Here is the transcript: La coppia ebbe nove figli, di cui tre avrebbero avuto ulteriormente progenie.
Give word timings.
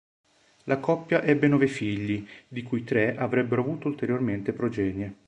La 0.63 0.79
coppia 0.79 1.21
ebbe 1.21 1.47
nove 1.47 1.67
figli, 1.67 2.25
di 2.47 2.63
cui 2.63 2.83
tre 2.83 3.15
avrebbero 3.15 3.61
avuto 3.61 3.87
ulteriormente 3.87 4.51
progenie. 4.51 5.13